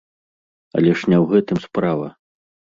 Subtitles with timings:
[0.79, 2.07] Але ж не ў гэтым справа.